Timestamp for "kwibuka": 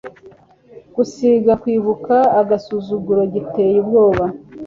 1.61-2.15